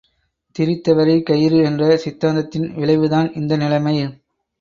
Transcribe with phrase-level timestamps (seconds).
[0.55, 3.95] திரித்தவரை கயிறு என்ற சித்தாந்தத்தின் விளைவுதான் இந்த நிலைமை.